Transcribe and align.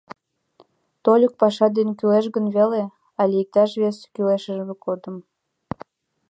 Тольык 1.03 1.33
паша 1.41 1.67
дене 1.77 1.93
кӱлеш 1.99 2.25
гын 2.35 2.45
веле... 2.55 2.83
але 3.21 3.33
иктаж 3.43 3.71
вес 3.81 3.97
кӱлешыже 4.13 4.63
годым. 4.85 5.15